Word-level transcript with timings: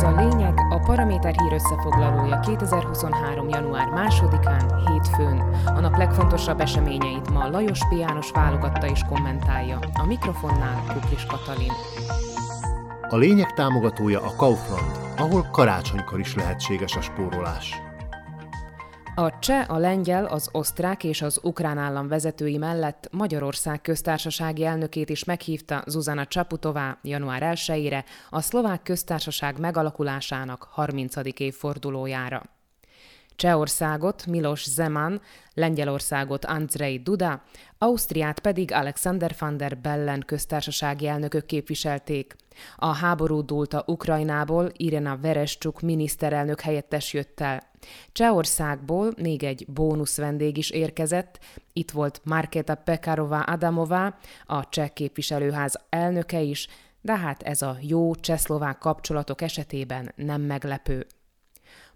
Ez 0.00 0.06
a 0.06 0.28
lényeg 0.28 0.54
a 0.70 0.78
Paraméter 0.78 1.34
hír 1.40 1.52
összefoglalója 1.52 2.40
2023. 2.40 3.48
január 3.48 3.88
2-án, 3.88 4.82
hétfőn. 4.86 5.38
A 5.64 5.80
nap 5.80 5.96
legfontosabb 5.96 6.60
eseményeit 6.60 7.30
ma 7.30 7.48
Lajos 7.48 7.78
P. 7.78 7.92
János 7.92 8.30
válogatta 8.30 8.86
és 8.86 9.00
kommentálja. 9.08 9.78
A 9.92 10.06
mikrofonnál 10.06 10.82
Kuklis 10.92 11.26
Katalin. 11.26 11.72
A 13.08 13.16
lényeg 13.16 13.52
támogatója 13.52 14.20
a 14.22 14.34
Kaufland, 14.36 14.90
ahol 15.16 15.46
karácsonykor 15.52 16.18
is 16.18 16.34
lehetséges 16.34 16.96
a 16.96 17.00
spórolás. 17.00 17.89
A 19.14 19.38
cseh, 19.38 19.70
a 19.70 19.78
lengyel, 19.78 20.24
az 20.24 20.48
osztrák 20.52 21.04
és 21.04 21.22
az 21.22 21.40
ukrán 21.42 21.78
állam 21.78 22.08
vezetői 22.08 22.56
mellett 22.56 23.08
Magyarország 23.12 23.80
köztársasági 23.80 24.64
elnökét 24.64 25.10
is 25.10 25.24
meghívta 25.24 25.82
Zuzana 25.86 26.26
Csaputová 26.26 26.98
január 27.02 27.42
1-ére 27.54 28.04
a 28.30 28.40
szlovák 28.40 28.82
köztársaság 28.82 29.58
megalakulásának 29.58 30.62
30. 30.70 31.14
évfordulójára. 31.38 32.42
Csehországot 33.36 34.26
Milos 34.26 34.64
Zeman, 34.64 35.20
Lengyelországot 35.54 36.44
Andrzej 36.44 36.98
Duda, 36.98 37.42
Ausztriát 37.78 38.40
pedig 38.40 38.72
Alexander 38.72 39.34
van 39.38 39.56
der 39.56 39.78
Bellen 39.78 40.22
köztársasági 40.26 41.06
elnökök 41.06 41.46
képviselték. 41.46 42.36
A 42.76 42.94
háború 42.94 43.44
dúlta 43.44 43.84
Ukrajnából 43.86 44.70
Irena 44.76 45.16
Verescsuk 45.16 45.80
miniszterelnök 45.80 46.60
helyettes 46.60 47.12
jött 47.12 47.40
el. 47.40 47.69
Csehországból 48.12 49.12
még 49.16 49.42
egy 49.42 49.66
bónusz 49.68 50.16
vendég 50.16 50.56
is 50.56 50.70
érkezett, 50.70 51.38
itt 51.72 51.90
volt 51.90 52.20
Marketa 52.24 52.74
Pekarová 52.74 53.40
Adamová, 53.40 54.18
a 54.46 54.68
cseh 54.68 54.88
képviselőház 54.88 55.80
elnöke 55.88 56.40
is, 56.40 56.68
de 57.00 57.16
hát 57.16 57.42
ez 57.42 57.62
a 57.62 57.76
jó 57.80 58.14
csehszlovák 58.14 58.78
kapcsolatok 58.78 59.40
esetében 59.42 60.12
nem 60.16 60.40
meglepő. 60.40 61.06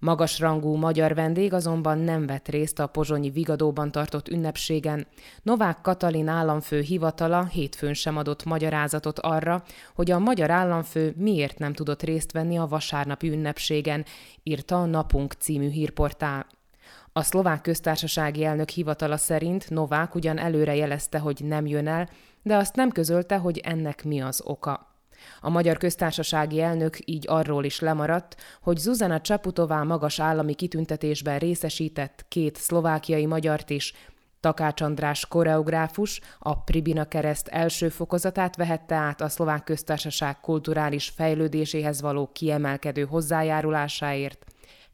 Magasrangú 0.00 0.74
magyar 0.74 1.14
vendég 1.14 1.52
azonban 1.52 1.98
nem 1.98 2.26
vett 2.26 2.48
részt 2.48 2.78
a 2.78 2.86
pozsonyi 2.86 3.30
Vigadóban 3.30 3.90
tartott 3.90 4.28
ünnepségen. 4.28 5.06
Novák 5.42 5.80
Katalin 5.80 6.28
államfő 6.28 6.80
hivatala 6.80 7.44
hétfőn 7.44 7.94
sem 7.94 8.16
adott 8.16 8.44
magyarázatot 8.44 9.18
arra, 9.18 9.62
hogy 9.94 10.10
a 10.10 10.18
magyar 10.18 10.50
államfő 10.50 11.14
miért 11.16 11.58
nem 11.58 11.72
tudott 11.72 12.02
részt 12.02 12.32
venni 12.32 12.58
a 12.58 12.66
vasárnapi 12.66 13.28
ünnepségen, 13.28 14.04
írta 14.42 14.80
a 14.80 14.84
Napunk 14.84 15.32
című 15.32 15.68
hírportál. 15.68 16.46
A 17.12 17.22
szlovák 17.22 17.60
köztársasági 17.60 18.44
elnök 18.44 18.68
hivatala 18.68 19.16
szerint 19.16 19.70
Novák 19.70 20.14
ugyan 20.14 20.38
előre 20.38 20.74
jelezte, 20.74 21.18
hogy 21.18 21.40
nem 21.44 21.66
jön 21.66 21.86
el, 21.86 22.08
de 22.42 22.56
azt 22.56 22.76
nem 22.76 22.90
közölte, 22.90 23.36
hogy 23.36 23.58
ennek 23.58 24.04
mi 24.04 24.20
az 24.20 24.42
oka. 24.44 24.97
A 25.40 25.50
magyar 25.50 25.76
köztársasági 25.76 26.60
elnök 26.60 26.96
így 27.04 27.24
arról 27.28 27.64
is 27.64 27.80
lemaradt, 27.80 28.36
hogy 28.62 28.76
Zuzana 28.76 29.20
Csaputová 29.20 29.82
magas 29.82 30.20
állami 30.20 30.54
kitüntetésben 30.54 31.38
részesített 31.38 32.24
két 32.28 32.56
szlovákiai 32.56 33.26
magyart 33.26 33.70
is, 33.70 33.92
Takács 34.40 34.80
András 34.80 35.26
koreográfus 35.26 36.20
a 36.38 36.62
Pribina 36.62 37.04
kereszt 37.04 37.48
első 37.48 37.88
fokozatát 37.88 38.56
vehette 38.56 38.94
át 38.94 39.20
a 39.20 39.28
szlovák 39.28 39.64
köztársaság 39.64 40.40
kulturális 40.40 41.08
fejlődéséhez 41.08 42.00
való 42.00 42.30
kiemelkedő 42.32 43.04
hozzájárulásáért, 43.04 44.44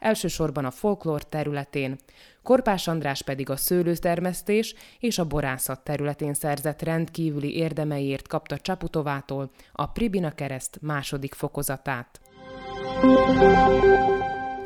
elsősorban 0.05 0.65
a 0.65 0.71
folklór 0.71 1.23
területén, 1.23 1.99
Korpás 2.43 2.89
András 2.89 3.23
pedig 3.23 3.51
a 3.51 3.57
szőlőtermesztés 3.57 4.75
és 4.99 5.19
a 5.19 5.27
borászat 5.27 5.85
területén 5.85 6.35
szerzett 6.35 6.83
rendkívüli 6.83 7.57
érdemeiért 7.57 8.29
kapta 8.29 8.59
Csaputovától 8.59 9.51
a 9.73 9.87
Pribina 9.87 10.31
kereszt 10.31 10.79
második 10.81 11.35
fokozatát. 11.35 12.21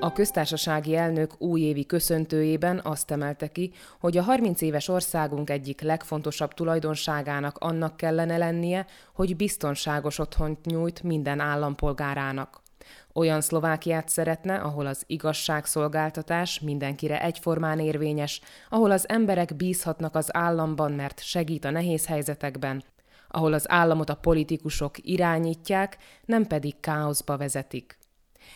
A 0.01 0.13
köztársasági 0.13 0.97
elnök 0.97 1.41
újévi 1.41 1.87
köszöntőjében 1.87 2.81
azt 2.85 3.11
emelte 3.11 3.47
ki, 3.49 3.73
hogy 4.01 4.17
a 4.17 4.23
30 4.23 4.61
éves 4.61 4.89
országunk 4.89 5.51
egyik 5.51 5.81
legfontosabb 5.81 6.55
tulajdonságának 6.55 7.59
annak 7.59 7.97
kellene 7.97 8.37
lennie, 8.37 8.87
hogy 9.15 9.37
biztonságos 9.37 10.19
otthont 10.19 10.65
nyújt 10.65 11.03
minden 11.03 11.41
állampolgárának. 11.41 12.67
Olyan 13.13 13.41
Szlovákiát 13.41 14.09
szeretne, 14.09 14.55
ahol 14.55 14.87
az 14.87 15.03
igazságszolgáltatás 15.07 16.61
mindenkire 16.61 17.23
egyformán 17.23 17.79
érvényes, 17.79 18.41
ahol 18.69 18.91
az 18.91 19.09
emberek 19.09 19.57
bízhatnak 19.57 20.15
az 20.15 20.37
államban, 20.37 20.93
mert 20.93 21.23
segít 21.23 21.65
a 21.65 21.71
nehéz 21.71 22.07
helyzetekben, 22.07 22.83
ahol 23.29 23.53
az 23.53 23.71
államot 23.71 24.11
a 24.11 24.15
politikusok 24.15 24.95
irányítják, 24.99 25.97
nem 26.25 26.47
pedig 26.47 26.81
káoszba 26.81 27.37
vezetik. 27.37 27.99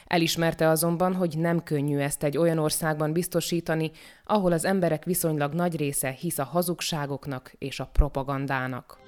Elismerte 0.07 0.69
azonban, 0.69 1.15
hogy 1.15 1.39
nem 1.39 1.63
könnyű 1.63 1.99
ezt 1.99 2.23
egy 2.23 2.39
olyan 2.39 2.59
országban 2.59 3.13
biztosítani, 3.13 3.91
ahol 4.25 4.53
az 4.53 4.65
emberek 4.65 5.05
viszonylag 5.05 5.53
nagy 5.53 5.77
része 5.77 6.11
hisz 6.11 6.39
a 6.39 6.45
hazugságoknak 6.45 7.53
és 7.59 7.81
a 7.81 7.91
propagandának 7.93 8.99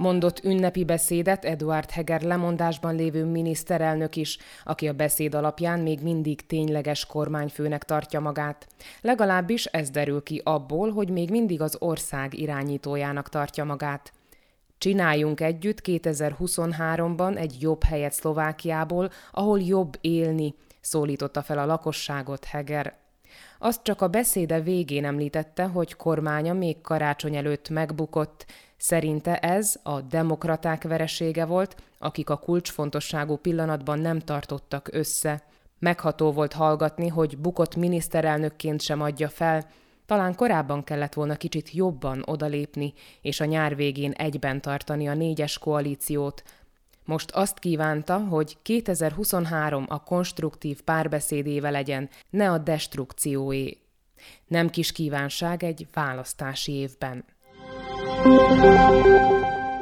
mondott 0.00 0.44
ünnepi 0.44 0.84
beszédet 0.84 1.44
Eduard 1.44 1.90
Heger 1.90 2.22
lemondásban 2.22 2.94
lévő 2.94 3.24
miniszterelnök 3.24 4.16
is, 4.16 4.38
aki 4.64 4.88
a 4.88 4.92
beszéd 4.92 5.34
alapján 5.34 5.80
még 5.80 6.02
mindig 6.02 6.46
tényleges 6.46 7.06
kormányfőnek 7.06 7.84
tartja 7.84 8.20
magát. 8.20 8.66
Legalábbis 9.00 9.64
ez 9.64 9.90
derül 9.90 10.22
ki 10.22 10.40
abból, 10.44 10.90
hogy 10.90 11.10
még 11.10 11.30
mindig 11.30 11.60
az 11.60 11.76
ország 11.78 12.38
irányítójának 12.38 13.28
tartja 13.28 13.64
magát. 13.64 14.12
Csináljunk 14.78 15.40
együtt 15.40 15.80
2023-ban 15.84 17.36
egy 17.36 17.56
jobb 17.60 17.82
helyet 17.82 18.12
Szlovákiából, 18.12 19.10
ahol 19.32 19.60
jobb 19.60 19.98
élni, 20.00 20.54
szólította 20.80 21.42
fel 21.42 21.58
a 21.58 21.66
lakosságot 21.66 22.44
Heger. 22.44 22.98
Azt 23.58 23.82
csak 23.82 24.00
a 24.02 24.08
beszéde 24.08 24.60
végén 24.60 25.04
említette, 25.04 25.64
hogy 25.64 25.96
kormánya 25.96 26.52
még 26.52 26.80
karácsony 26.80 27.36
előtt 27.36 27.68
megbukott, 27.68 28.46
Szerinte 28.82 29.38
ez 29.38 29.76
a 29.82 30.00
demokraták 30.00 30.82
veresége 30.82 31.44
volt, 31.44 31.76
akik 31.98 32.30
a 32.30 32.36
kulcsfontosságú 32.36 33.36
pillanatban 33.36 33.98
nem 33.98 34.18
tartottak 34.18 34.88
össze. 34.92 35.42
Megható 35.78 36.32
volt 36.32 36.52
hallgatni, 36.52 37.08
hogy 37.08 37.38
bukott 37.38 37.76
miniszterelnökként 37.76 38.80
sem 38.82 39.00
adja 39.00 39.28
fel, 39.28 39.70
talán 40.06 40.34
korábban 40.34 40.84
kellett 40.84 41.14
volna 41.14 41.36
kicsit 41.36 41.72
jobban 41.72 42.22
odalépni, 42.26 42.92
és 43.20 43.40
a 43.40 43.44
nyár 43.44 43.76
végén 43.76 44.12
egyben 44.12 44.60
tartani 44.60 45.08
a 45.08 45.14
négyes 45.14 45.58
koalíciót. 45.58 46.42
Most 47.04 47.30
azt 47.30 47.58
kívánta, 47.58 48.18
hogy 48.18 48.56
2023 48.62 49.84
a 49.88 50.02
konstruktív 50.02 50.82
párbeszédéve 50.82 51.70
legyen, 51.70 52.08
ne 52.30 52.50
a 52.50 52.58
destrukcióé. 52.58 53.78
Nem 54.46 54.70
kis 54.70 54.92
kívánság 54.92 55.62
egy 55.64 55.86
választási 55.92 56.72
évben. 56.72 57.24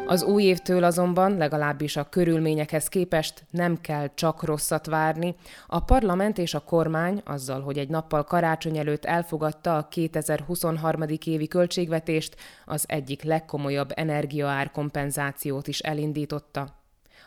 Az 0.07 0.23
új 0.23 0.43
évtől 0.43 0.85
azonban, 0.85 1.37
legalábbis 1.37 1.97
a 1.97 2.09
körülményekhez 2.09 2.89
képest 2.89 3.45
nem 3.51 3.81
kell 3.81 4.11
csak 4.15 4.43
rosszat 4.43 4.87
várni. 4.87 5.35
A 5.67 5.81
parlament 5.81 6.39
és 6.39 6.55
a 6.55 6.61
kormány 6.61 7.23
azzal, 7.25 7.61
hogy 7.61 7.79
egy 7.79 7.89
nappal 7.89 8.25
karácsony 8.25 8.79
előtt 8.79 9.05
elfogadta 9.05 9.77
a 9.77 9.89
2023. 9.89 11.03
évi 11.25 11.49
költségvetést, 11.49 12.37
az 12.65 12.85
egyik 12.87 13.23
legkomolyabb 13.23 13.93
energiaár 13.95 14.71
kompenzációt 14.71 15.69
is 15.69 15.79
elindította. 15.79 16.77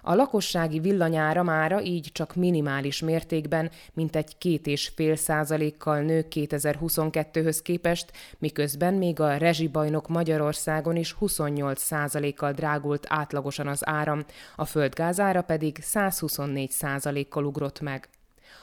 A 0.01 0.15
lakossági 0.15 0.79
villanyára 0.79 1.43
mára 1.43 1.81
így 1.81 2.09
csak 2.13 2.35
minimális 2.35 3.01
mértékben, 3.01 3.71
mint 3.93 4.15
egy 4.15 4.37
két 4.37 4.67
és 4.67 4.91
fél 4.95 5.15
százalékkal 5.15 6.01
nő 6.01 6.25
2022-höz 6.29 7.59
képest, 7.63 8.11
miközben 8.37 8.93
még 8.93 9.19
a 9.19 9.37
rezsibajnok 9.37 10.07
Magyarországon 10.07 10.95
is 10.95 11.11
28 11.11 11.81
százalékkal 11.81 12.51
drágult 12.51 13.05
átlagosan 13.09 13.67
az 13.67 13.87
áram, 13.87 14.25
a 14.55 14.65
földgázára 14.65 15.41
pedig 15.41 15.77
124 15.81 16.69
százalékkal 16.69 17.45
ugrott 17.45 17.81
meg. 17.81 18.09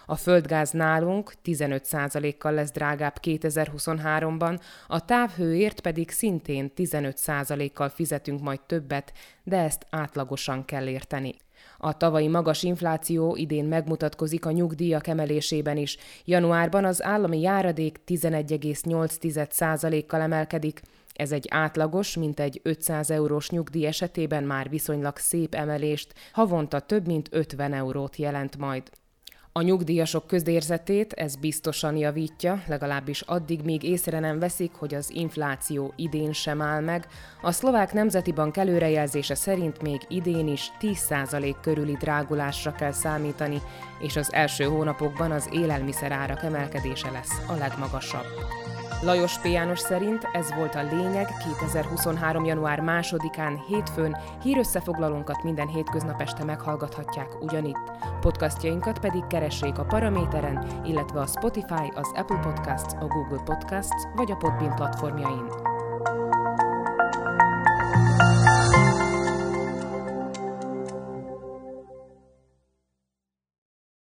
A 0.06 0.16
földgáz 0.16 0.70
nálunk 0.70 1.32
15%-kal 1.44 2.52
lesz 2.52 2.70
drágább 2.70 3.18
2023-ban, 3.22 4.60
a 4.86 5.04
távhőért 5.04 5.80
pedig 5.80 6.10
szintén 6.10 6.72
15%-kal 6.76 7.88
fizetünk 7.88 8.40
majd 8.40 8.60
többet, 8.60 9.12
de 9.42 9.56
ezt 9.56 9.86
átlagosan 9.90 10.64
kell 10.64 10.86
érteni. 10.86 11.34
A 11.78 11.96
tavalyi 11.96 12.28
magas 12.28 12.62
infláció 12.62 13.36
idén 13.36 13.64
megmutatkozik 13.64 14.46
a 14.46 14.50
nyugdíjak 14.50 15.06
emelésében 15.06 15.76
is. 15.76 15.96
Januárban 16.24 16.84
az 16.84 17.02
állami 17.02 17.40
járadék 17.40 18.00
11,8%-kal 18.06 20.20
emelkedik, 20.20 20.82
ez 21.18 21.32
egy 21.32 21.46
átlagos, 21.50 22.16
mint 22.16 22.40
egy 22.40 22.60
500 22.62 23.10
eurós 23.10 23.50
nyugdíj 23.50 23.86
esetében 23.86 24.44
már 24.44 24.68
viszonylag 24.68 25.16
szép 25.16 25.54
emelést, 25.54 26.14
havonta 26.32 26.80
több 26.80 27.06
mint 27.06 27.28
50 27.30 27.72
eurót 27.72 28.16
jelent 28.16 28.56
majd. 28.56 28.90
A 29.52 29.62
nyugdíjasok 29.62 30.26
közérzetét 30.26 31.12
ez 31.12 31.36
biztosan 31.36 31.96
javítja, 31.96 32.62
legalábbis 32.66 33.20
addig, 33.20 33.60
míg 33.62 33.82
észre 33.82 34.18
nem 34.18 34.38
veszik, 34.38 34.72
hogy 34.72 34.94
az 34.94 35.10
infláció 35.10 35.92
idén 35.96 36.32
sem 36.32 36.62
áll 36.62 36.80
meg. 36.80 37.06
A 37.42 37.52
szlovák 37.52 37.92
nemzeti 37.92 38.32
bank 38.32 38.56
előrejelzése 38.56 39.34
szerint 39.34 39.82
még 39.82 40.00
idén 40.08 40.48
is 40.48 40.72
10% 40.80 41.54
körüli 41.62 41.96
drágulásra 42.00 42.72
kell 42.72 42.92
számítani, 42.92 43.62
és 44.00 44.16
az 44.16 44.32
első 44.32 44.64
hónapokban 44.64 45.30
az 45.30 45.48
élelmiszer 45.52 46.12
árak 46.12 46.42
emelkedése 46.42 47.10
lesz 47.10 47.48
a 47.48 47.54
legmagasabb. 47.54 48.26
Lajos 49.02 49.38
P. 49.38 49.44
János 49.44 49.78
szerint 49.78 50.28
ez 50.32 50.54
volt 50.54 50.74
a 50.74 50.82
lényeg 50.82 51.26
2023. 51.58 52.44
január 52.44 52.82
2-án 52.82 53.60
hétfőn, 53.66 54.16
hírösszefoglalónkat 54.42 55.42
minden 55.42 55.68
hétköznap 55.68 56.20
este 56.20 56.44
meghallgathatják 56.44 57.40
ugyanitt. 57.40 57.92
Podcastjainkat 58.20 58.98
pedig 58.98 59.26
keressék 59.26 59.78
a 59.78 59.84
Paraméteren, 59.84 60.82
illetve 60.84 61.20
a 61.20 61.26
Spotify, 61.26 61.92
az 61.94 62.12
Apple 62.14 62.38
Podcasts, 62.38 62.94
a 63.00 63.06
Google 63.06 63.42
Podcasts 63.44 64.06
vagy 64.16 64.30
a 64.30 64.36
Podbean 64.36 64.74
platformjain. 64.74 65.67